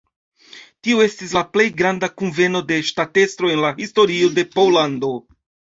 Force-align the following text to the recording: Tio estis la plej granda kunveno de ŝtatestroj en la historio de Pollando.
Tio 0.87 1.03
estis 1.03 1.35
la 1.39 1.43
plej 1.57 1.67
granda 1.83 2.11
kunveno 2.23 2.63
de 2.73 2.81
ŝtatestroj 2.91 3.53
en 3.59 3.63
la 3.69 3.73
historio 3.85 4.35
de 4.41 4.51
Pollando. 4.59 5.17